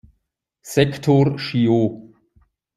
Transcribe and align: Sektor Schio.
Sektor 0.63 1.37
Schio. 1.37 2.11